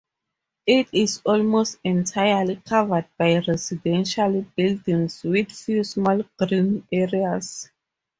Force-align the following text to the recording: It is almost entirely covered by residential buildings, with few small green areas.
It 0.65 0.87
is 0.91 1.21
almost 1.27 1.77
entirely 1.83 2.55
covered 2.55 3.05
by 3.19 3.35
residential 3.47 4.41
buildings, 4.57 5.21
with 5.23 5.51
few 5.51 5.83
small 5.83 6.23
green 6.39 6.87
areas. 6.91 7.69